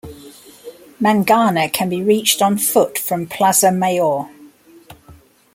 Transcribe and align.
Mangana 0.99 1.71
can 1.71 1.87
be 1.87 2.01
reached 2.01 2.41
on 2.41 2.57
foot 2.57 2.97
from 2.97 3.27
Plaza 3.27 3.71
Mayor. 3.71 4.27